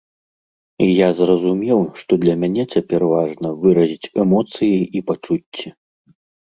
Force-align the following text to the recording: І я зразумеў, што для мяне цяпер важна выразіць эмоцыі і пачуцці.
І 0.85 0.87
я 0.87 1.09
зразумеў, 1.19 1.79
што 2.01 2.19
для 2.25 2.35
мяне 2.45 2.63
цяпер 2.73 3.01
важна 3.15 3.55
выразіць 3.67 4.11
эмоцыі 4.27 4.75
і 4.99 5.09
пачуцці. 5.13 5.67